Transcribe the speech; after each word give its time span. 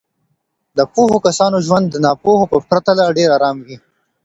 د 0.77 0.79
پوهو 0.93 1.17
کسانو 1.25 1.57
ژوند 1.65 1.85
د 1.89 1.95
ناپوهو 2.05 2.45
په 2.51 2.57
پرتله 2.69 3.03
ډېر 3.17 3.29
ارام 3.37 3.57
وي. 3.65 3.77